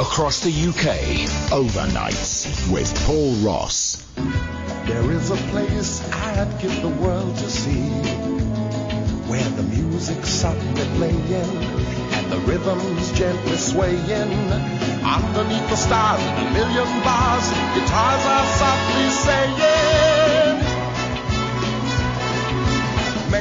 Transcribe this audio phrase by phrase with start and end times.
[0.00, 1.26] across the UK.
[1.50, 4.04] Overnights with Paul Ross.
[4.86, 7.88] There is a place I'd give the world to see
[9.28, 14.52] where the music's softly playing and the rhythm's gently swaying
[15.02, 19.56] underneath the stars in a million bars guitars are softly saying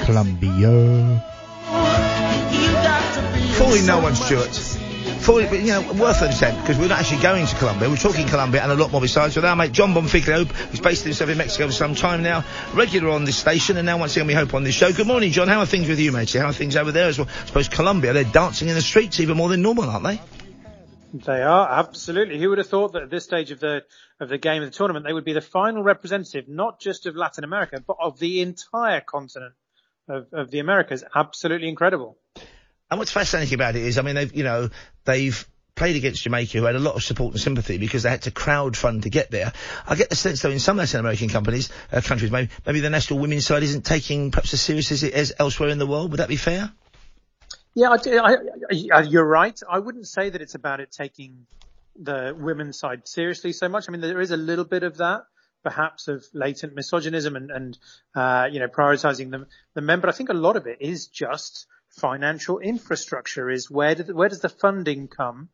[0.05, 1.23] Columbia.
[3.57, 4.86] Fully no one, Stuart.
[5.27, 7.89] But, you know, worth because we're not actually going to Colombia.
[7.89, 9.33] We're talking Colombia and a lot more besides.
[9.33, 13.09] So now, mate, Jon Bonfiglio, who's based himself in Mexico for some time now, regular
[13.09, 14.93] on this station, and now once again we hope on this show.
[14.93, 15.49] Good morning, Jon.
[15.49, 16.31] How are things with you, mate?
[16.31, 17.27] How are things over there as well?
[17.27, 20.21] I suppose Colombia, they're dancing in the streets even more than normal, aren't they?
[21.13, 22.39] They are absolutely.
[22.39, 23.83] Who would have thought that at this stage of the
[24.21, 27.17] of the game of the tournament, they would be the final representative, not just of
[27.17, 29.55] Latin America, but of the entire continent
[30.07, 31.03] of, of the Americas?
[31.13, 32.17] Absolutely incredible.
[32.89, 34.69] And what's fascinating about it is, I mean, they've, you know,
[35.05, 38.23] they've played against Jamaica, who had a lot of support and sympathy because they had
[38.23, 39.53] to crowd fund to get there.
[39.85, 42.89] I get the sense, though, in some Latin American companies, uh, countries, maybe, maybe the
[42.89, 46.11] national women's side isn't taking perhaps as serious as it is elsewhere in the world.
[46.11, 46.71] Would that be fair?
[47.75, 48.37] Yeah, I,
[48.91, 49.59] I, you're right.
[49.69, 51.45] I wouldn't say that it's about it taking
[51.95, 53.85] the women's side seriously so much.
[53.87, 55.25] I mean, there is a little bit of that,
[55.63, 57.77] perhaps of latent misogynism and, and
[58.15, 59.99] uh, you know, prioritizing the, the men.
[59.99, 61.67] But I think a lot of it is just
[61.99, 65.49] financial infrastructure is where, did, where does the funding come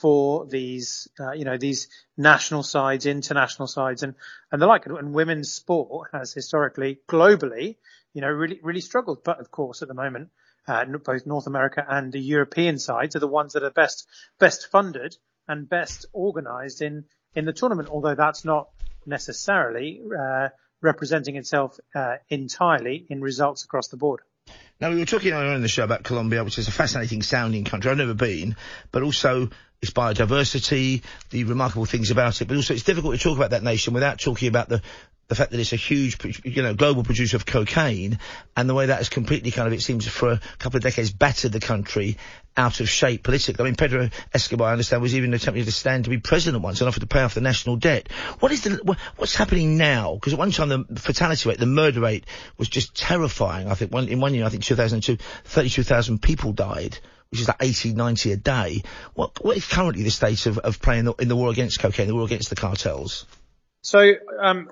[0.00, 4.14] for these, uh, you know, these national sides, international sides and,
[4.52, 4.86] and the like.
[4.86, 7.76] And women's sport has historically, globally,
[8.12, 9.24] you know, really, really struggled.
[9.24, 10.28] But of course, at the moment,
[10.66, 14.06] uh, both North America and the European sides are the ones that are best,
[14.38, 17.88] best funded and best organized in, in the tournament.
[17.88, 18.68] Although that's not
[19.06, 20.48] necessarily, uh,
[20.82, 24.20] representing itself, uh, entirely in results across the board.
[24.80, 27.64] Now, we were talking earlier in the show about Colombia, which is a fascinating sounding
[27.64, 27.90] country.
[27.90, 28.54] I've never been,
[28.92, 29.50] but also
[29.82, 33.62] its biodiversity, the remarkable things about it, but also it's difficult to talk about that
[33.62, 34.82] nation without talking about the,
[35.28, 38.18] the fact that it's a huge, you know, global producer of cocaine
[38.56, 41.12] and the way that has completely kind of, it seems, for a couple of decades
[41.12, 42.16] battered the country
[42.56, 43.62] out of shape politically.
[43.62, 46.80] I mean, Pedro Escobar, I understand, was even attempting to stand to be president once
[46.80, 48.10] and offered to pay off the national debt.
[48.40, 50.14] What is the, what's happening now?
[50.14, 52.24] Because at one time the fatality rate, the murder rate
[52.56, 53.68] was just terrifying.
[53.68, 56.98] I think one, in one year, I think 2002, 32,000 people died
[57.30, 58.82] which is like 80, 90 a day.
[59.12, 62.14] What, what is currently the state of, of playing in the war against cocaine, the
[62.14, 63.26] war against the cartels?
[63.82, 64.70] So, um,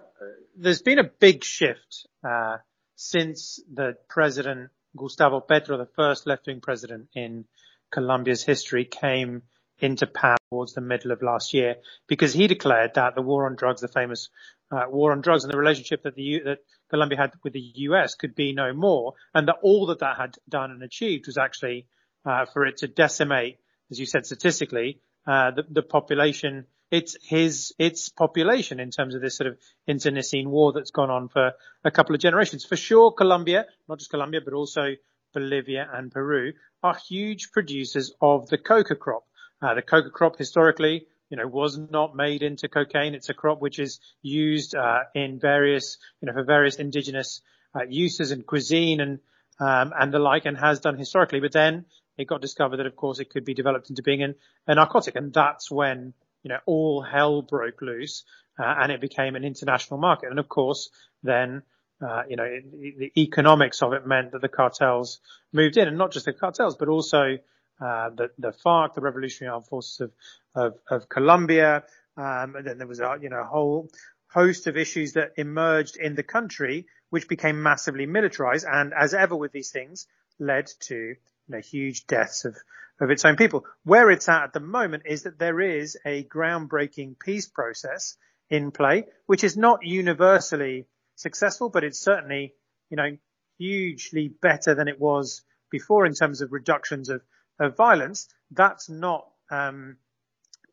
[0.56, 2.56] there's been a big shift uh,
[2.94, 7.44] since the president Gustavo Petro, the first left-wing president in
[7.92, 9.42] Colombia's history, came
[9.78, 11.76] into power towards the middle of last year,
[12.08, 14.30] because he declared that the war on drugs, the famous
[14.70, 16.58] uh, war on drugs, and the relationship that the U- that
[16.88, 18.14] Colombia had with the U.S.
[18.14, 21.86] could be no more, and that all that that had done and achieved was actually
[22.24, 23.58] uh, for it to decimate,
[23.90, 29.20] as you said, statistically, uh, the, the population it's his its population in terms of
[29.20, 31.52] this sort of internecine war that's gone on for
[31.84, 32.64] a couple of generations.
[32.64, 34.94] For sure, Colombia, not just Colombia, but also
[35.34, 36.52] Bolivia and Peru
[36.82, 39.24] are huge producers of the coca crop.
[39.60, 43.14] Uh, the coca crop historically, you know, was not made into cocaine.
[43.14, 47.40] It's a crop which is used uh, in various, you know, for various indigenous
[47.74, 49.18] uh, uses and cuisine and
[49.58, 51.40] um, and the like, and has done historically.
[51.40, 51.86] But then
[52.18, 54.34] it got discovered that, of course, it could be developed into being an,
[54.66, 56.12] a narcotic, and that's when
[56.46, 58.22] you know, all hell broke loose,
[58.56, 60.30] uh, and it became an international market.
[60.30, 60.90] And of course,
[61.24, 61.62] then,
[62.00, 65.18] uh, you know, it, the economics of it meant that the cartels
[65.52, 67.38] moved in, and not just the cartels, but also
[67.80, 70.12] uh, the, the FARC, the Revolutionary Armed Forces of
[70.54, 71.82] of, of Colombia.
[72.16, 73.90] Um, and then there was a you know a whole
[74.32, 79.34] host of issues that emerged in the country, which became massively militarized, and as ever
[79.34, 80.06] with these things,
[80.38, 81.16] led to
[81.48, 82.56] you know, huge deaths of,
[83.00, 83.64] of its own people.
[83.84, 88.16] Where it's at at the moment is that there is a groundbreaking peace process
[88.50, 90.86] in play, which is not universally
[91.16, 92.54] successful, but it's certainly,
[92.90, 93.16] you know,
[93.58, 97.22] hugely better than it was before in terms of reductions of,
[97.58, 98.28] of violence.
[98.50, 99.96] That's not, um,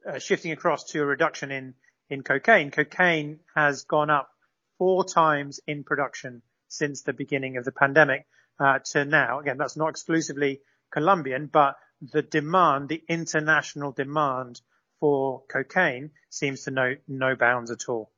[0.07, 1.73] uh, shifting across to a reduction in,
[2.09, 2.71] in cocaine.
[2.71, 4.29] Cocaine has gone up
[4.77, 8.25] four times in production since the beginning of the pandemic
[8.59, 9.39] uh, to now.
[9.39, 10.61] Again, that's not exclusively
[10.91, 14.61] Colombian, but the demand, the international demand
[14.99, 18.11] for cocaine seems to know no bounds at all.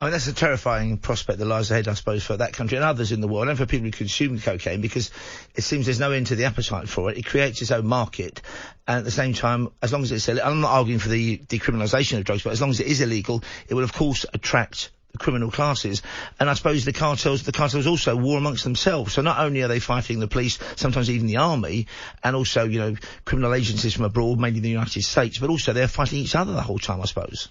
[0.00, 2.84] I mean, that's a terrifying prospect that lies ahead, I suppose, for that country and
[2.84, 5.12] others in the world, and for people who consume cocaine, because
[5.54, 7.18] it seems there's no end to the appetite for it.
[7.18, 8.42] It creates its own market,
[8.88, 11.38] and at the same time, as long as it's, illegal, I'm not arguing for the
[11.38, 14.90] decriminalisation of drugs, but as long as it is illegal, it will of course attract
[15.18, 16.02] criminal classes.
[16.40, 19.14] And I suppose the cartels, the cartels also war amongst themselves.
[19.14, 21.86] So not only are they fighting the police, sometimes even the army,
[22.22, 25.88] and also, you know, criminal agencies from abroad, mainly the United States, but also they're
[25.88, 27.48] fighting each other the whole time, I suppose.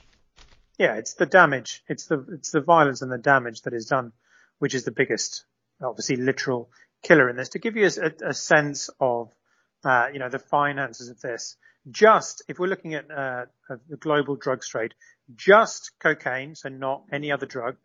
[0.78, 1.84] Yeah, it's the damage.
[1.88, 4.14] It's the, it's the violence and the damage that is done,
[4.60, 5.46] which is the biggest,
[5.82, 6.72] obviously literal
[7.04, 7.50] killer in this.
[7.50, 9.32] To give you a, a sense of,
[9.84, 11.58] uh, you know, the finances of this,
[11.90, 13.46] just if we're looking at uh,
[13.90, 14.94] the global drug trade,
[15.36, 17.78] just cocaine, so not any other drug,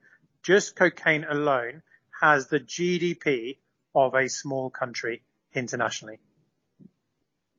[0.42, 1.82] just cocaine alone
[2.20, 3.58] has the GDP
[3.94, 5.22] of a small country
[5.54, 6.18] internationally.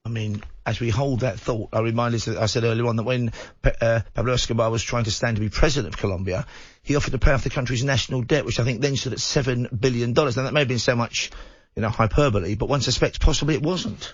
[0.06, 2.95] I mean, as we hold that thought, I remind us that I said earlier on
[2.95, 3.33] that when
[3.81, 6.48] uh, Pablo Escobar was trying to stand to be president of Colombia,
[6.81, 9.19] he offered to pay off the country's national debt, which I think then stood at
[9.19, 10.38] seven billion dollars.
[10.38, 11.30] Now that may have been so much,
[11.75, 14.13] you know, hyperbole, but one suspects possibly it wasn't.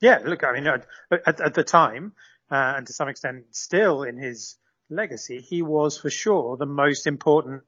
[0.00, 2.12] Yeah, look, I mean, at, at the time,
[2.50, 4.56] uh, and to some extent still in his
[4.90, 7.62] legacy, he was for sure the most important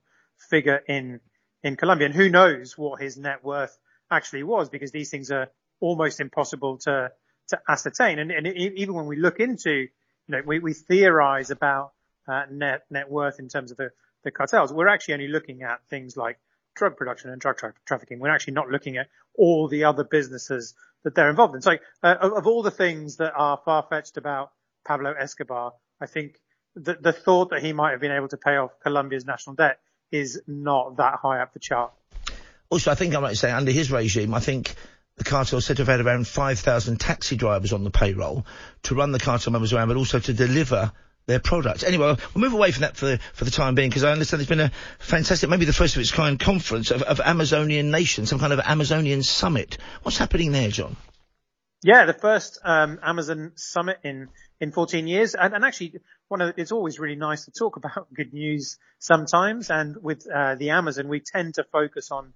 [0.50, 1.20] figure in
[1.62, 2.06] in Colombia.
[2.06, 3.76] And who knows what his net worth
[4.10, 5.48] actually was, because these things are
[5.80, 7.10] almost impossible to
[7.48, 8.18] to ascertain.
[8.18, 9.88] And, and even when we look into, you
[10.28, 11.92] know, we, we theorize about
[12.28, 13.90] uh, net net worth in terms of the
[14.22, 14.72] the cartels.
[14.72, 16.38] We're actually only looking at things like
[16.74, 18.18] drug production and drug tra- trafficking.
[18.18, 20.74] We're actually not looking at all the other businesses
[21.04, 21.62] that they're involved in.
[21.62, 21.72] So,
[22.02, 24.50] uh, of, of, all the things that are far fetched about
[24.86, 26.36] Pablo Escobar, I think
[26.74, 29.78] the, the thought that he might have been able to pay off Colombia's national debt
[30.10, 31.92] is not that high up the chart.
[32.70, 34.74] Also, I think I might say under his regime, I think
[35.16, 38.46] the cartel said to have had around 5,000 taxi drivers on the payroll
[38.84, 40.92] to run the cartel members around, but also to deliver
[41.28, 41.84] their products.
[41.84, 44.40] Anyway, we'll move away from that for the, for the time being because I understand
[44.40, 48.30] there's been a fantastic, maybe the first of its kind conference of, of Amazonian nations,
[48.30, 49.76] some kind of Amazonian summit.
[50.02, 50.96] What's happening there, Jon?
[51.84, 54.30] Yeah, the first um, Amazon summit in
[54.60, 58.12] in 14 years, and, and actually, one of it's always really nice to talk about
[58.12, 59.70] good news sometimes.
[59.70, 62.32] And with uh, the Amazon, we tend to focus on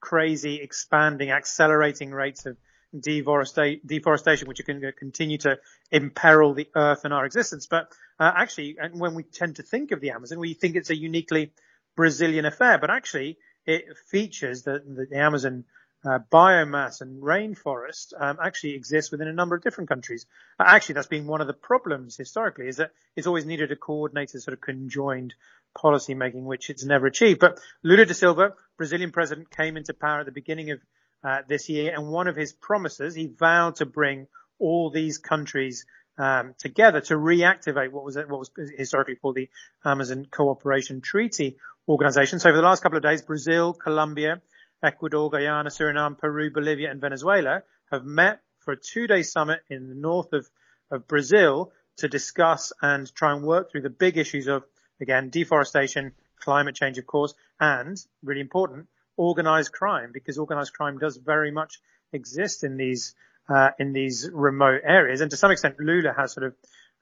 [0.00, 2.56] crazy, expanding, accelerating rates of
[2.98, 5.58] deforestation, which are can continue to
[5.90, 7.66] imperil the earth and our existence.
[7.66, 10.90] But uh, actually, and when we tend to think of the Amazon, we think it's
[10.90, 11.52] a uniquely
[11.96, 15.64] Brazilian affair, but actually it features the, the Amazon
[16.04, 20.26] uh, biomass and rainforest um, actually exists within a number of different countries.
[20.58, 23.76] Uh, actually, that's been one of the problems historically, is that it's always needed a
[23.76, 25.34] coordinated, sort of conjoined
[25.74, 27.40] policy making, which it's never achieved.
[27.40, 30.80] But Lula da Silva, Brazilian president, came into power at the beginning of
[31.24, 34.26] uh, this year, and one of his promises, he vowed to bring
[34.58, 35.86] all these countries
[36.18, 39.48] um, together to reactivate what was what was historically called the
[39.84, 41.56] Amazon Cooperation Treaty
[41.88, 42.38] Organization.
[42.38, 44.40] So over the last couple of days, Brazil, Colombia,
[44.82, 49.94] Ecuador, Guyana, Suriname, Peru, Bolivia, and Venezuela have met for a two-day summit in the
[49.94, 50.48] north of,
[50.90, 54.64] of Brazil to discuss and try and work through the big issues of,
[55.00, 58.86] again, deforestation, climate change, of course, and really important,
[59.16, 61.80] organized crime, because organized crime does very much
[62.12, 63.14] exist in these
[63.48, 65.20] uh, in these remote areas.
[65.20, 66.54] And to some extent, Lula has sort of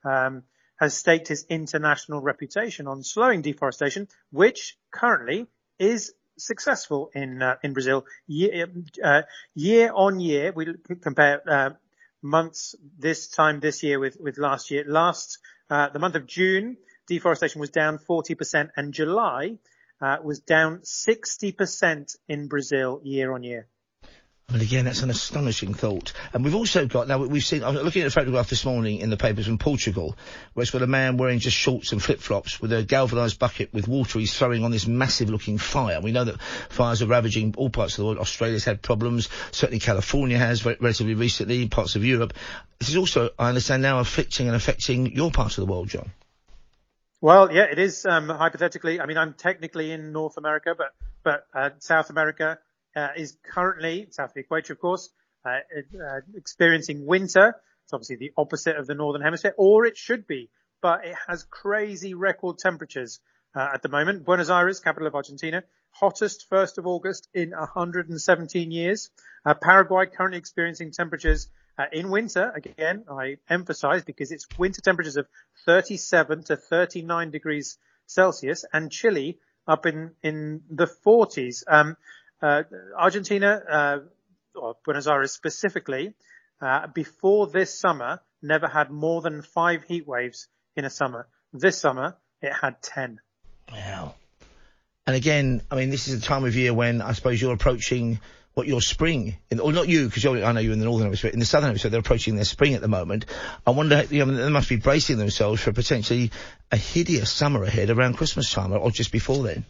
[0.05, 0.43] um,
[0.77, 5.47] has staked his international reputation on slowing deforestation, which currently
[5.79, 8.07] is successful in uh, in Brazil.
[8.27, 8.69] Year,
[9.05, 9.23] uh,
[9.55, 11.71] year on year, we compare uh,
[12.23, 14.85] months this time this year with with last year.
[14.87, 16.77] Last uh, the month of June,
[17.07, 19.59] deforestation was down 40%, and July
[20.01, 23.69] uh, was down 60% in Brazil year on year.
[24.53, 26.13] And again, that's an astonishing thought.
[26.33, 29.09] And we've also got, now we've seen, I'm looking at a photograph this morning in
[29.09, 30.17] the papers from Portugal,
[30.55, 33.87] where it's got a man wearing just shorts and flip-flops with a galvanised bucket with
[33.87, 36.01] water he's throwing on this massive looking fire.
[36.01, 38.19] We know that fires are ravaging all parts of the world.
[38.19, 39.29] Australia's had problems.
[39.53, 42.35] Certainly California has relatively recently, parts of Europe.
[42.81, 46.11] This is also, I understand now, afflicting and affecting your part of the world, Jon.
[47.23, 48.99] Well, yeah, it is, um, hypothetically.
[48.99, 52.59] I mean, I'm technically in North America, but, but, uh, South America,
[52.97, 55.11] uh, is currently south of the equator, of course,
[55.45, 55.59] uh,
[56.03, 57.55] uh, experiencing winter.
[57.85, 60.49] It's obviously the opposite of the northern hemisphere, or it should be,
[60.81, 63.21] but it has crazy record temperatures
[63.55, 64.25] uh, at the moment.
[64.25, 69.11] Buenos Aires, capital of Argentina, hottest 1st of August in 117 years.
[69.45, 71.49] Uh, Paraguay currently experiencing temperatures
[71.79, 75.27] uh, in winter, again, I emphasize because it's winter temperatures of
[75.65, 81.63] 37 to 39 degrees Celsius and Chile up in, in the 40s.
[81.69, 81.97] Um,
[82.43, 82.63] uh,
[82.97, 83.99] Argentina, uh,
[84.55, 86.15] or Buenos Aires specifically,
[86.61, 91.27] uh, before this summer, never had more than five heat waves in a summer.
[91.53, 93.21] This summer, it had ten.
[93.71, 94.15] Wow.
[95.07, 98.21] And again, I mean, this is a time of year when I suppose you're approaching
[98.55, 101.31] what your spring, in, or not you, because I know you're in the northern hemisphere,
[101.31, 103.27] in the southern hemisphere, they're approaching their spring at the moment.
[103.67, 106.33] I wonder, you know, they must be bracing themselves for potentially
[106.73, 109.65] a hideous summer ahead around Christmas time or just before then.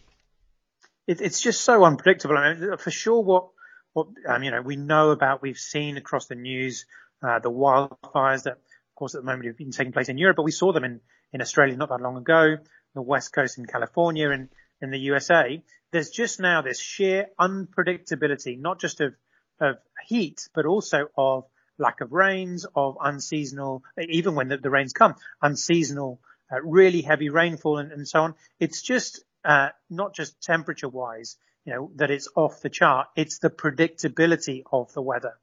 [1.07, 2.37] It, it's just so unpredictable.
[2.37, 3.49] I mean, for sure, what
[3.93, 6.87] what um, you know we know about, we've seen across the news
[7.23, 10.37] uh, the wildfires that, of course, at the moment have been taking place in Europe,
[10.37, 11.01] but we saw them in
[11.33, 12.57] in Australia not that long ago,
[12.95, 14.49] the West Coast in California, and
[14.81, 15.63] in the USA.
[15.93, 19.15] There's just now this sheer unpredictability, not just of
[19.61, 21.45] of heat, but also of
[21.79, 26.21] lack of rains, of unseasonal, even when the, the rains come, unseasonal,
[26.53, 28.35] uh, really heavy rainfall and, and, so on.
[28.59, 33.09] It's just, uh, not just temperature wise, you know, that it's off the chart.
[33.17, 35.35] It's the predictability of the weather,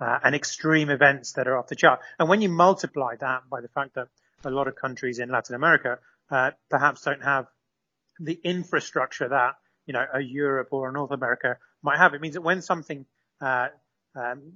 [0.00, 2.00] uh, and extreme events that are off the chart.
[2.18, 4.08] And when you multiply that by the fact that
[4.44, 5.98] a lot of countries in Latin America,
[6.30, 7.46] uh, perhaps don't have
[8.18, 9.54] the infrastructure that,
[9.86, 13.06] you know, a Europe or a North America might have, it means that when something,
[13.40, 13.68] uh,
[14.16, 14.54] um,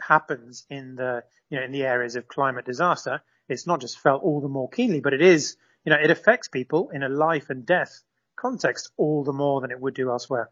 [0.00, 4.22] happens in the, you know, in the areas of climate disaster, it's not just felt
[4.22, 7.50] all the more keenly, but it is, you know, it affects people in a life
[7.50, 8.02] and death
[8.36, 10.50] context all the more than it would do elsewhere.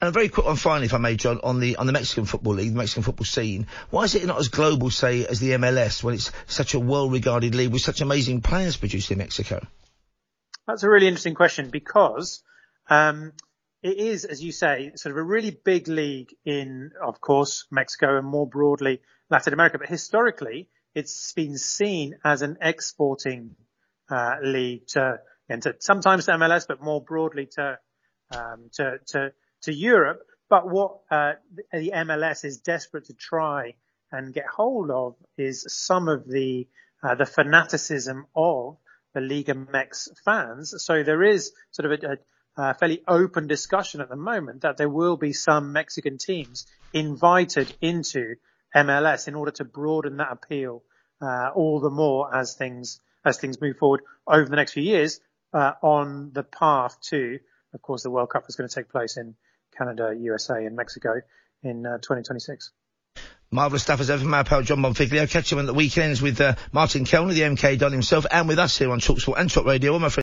[0.00, 2.26] And a very quick one finally, if I may, Jon, on the on the Mexican
[2.26, 3.66] football league, the Mexican football scene.
[3.88, 7.54] Why is it not as global, say, as the MLS, when it's such a well-regarded
[7.54, 9.66] league with such amazing players produced in Mexico?
[10.66, 12.42] That's a really interesting question because
[12.88, 13.32] um,
[13.82, 18.18] it is, as you say, sort of a really big league in, of course, Mexico
[18.18, 19.00] and more broadly
[19.30, 19.78] Latin America.
[19.78, 23.54] But historically, it's been seen as an exporting
[24.10, 27.78] uh, league to, and to sometimes to MLS, but more broadly to
[28.34, 30.20] um, to, to to Europe.
[30.48, 31.34] But what uh,
[31.72, 33.74] the MLS is desperate to try
[34.10, 36.66] and get hold of is some of the
[37.02, 38.78] uh, the fanaticism of
[39.14, 40.74] the Liga MX fans.
[40.78, 42.16] So there is sort of a, a
[42.56, 47.72] uh, fairly open discussion at the moment that there will be some Mexican teams invited
[47.80, 48.36] into
[48.74, 50.82] MLS in order to broaden that appeal
[51.20, 55.20] uh, all the more as things as things move forward over the next few years
[55.52, 57.38] uh, on the path to,
[57.74, 59.34] of course, the World Cup is going to take place in
[59.76, 61.20] Canada, USA, and Mexico
[61.62, 62.70] in 2026.
[62.70, 63.20] Uh,
[63.50, 65.30] Marvellous stuff as ever from our pal Jon Bonfiglio.
[65.30, 68.58] Catch him on the weekends with uh, Martin Kelner, the MK Don himself, and with
[68.58, 69.92] us here on Talksport and Talk Radio.
[69.92, 70.14] All my friends